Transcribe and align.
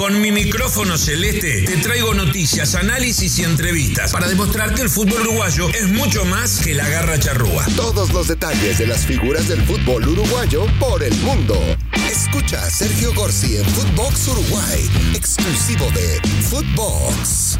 Con 0.00 0.18
mi 0.18 0.32
micrófono 0.32 0.96
celeste 0.96 1.60
te 1.66 1.76
traigo 1.76 2.14
noticias, 2.14 2.74
análisis 2.74 3.38
y 3.38 3.44
entrevistas 3.44 4.10
para 4.12 4.28
demostrar 4.28 4.72
que 4.72 4.80
el 4.80 4.88
fútbol 4.88 5.20
uruguayo 5.20 5.68
es 5.68 5.88
mucho 5.88 6.24
más 6.24 6.58
que 6.60 6.74
la 6.74 6.88
garra 6.88 7.18
charrúa. 7.18 7.66
Todos 7.76 8.10
los 8.14 8.26
detalles 8.26 8.78
de 8.78 8.86
las 8.86 9.04
figuras 9.04 9.46
del 9.46 9.60
fútbol 9.60 10.08
uruguayo 10.08 10.64
por 10.78 11.02
el 11.02 11.14
mundo. 11.16 11.54
Escucha 12.10 12.64
a 12.64 12.70
Sergio 12.70 13.12
Gorsi 13.12 13.58
en 13.58 13.66
Footbox 13.66 14.28
Uruguay, 14.28 14.90
exclusivo 15.14 15.90
de 15.90 16.18
Footbox. 16.48 17.58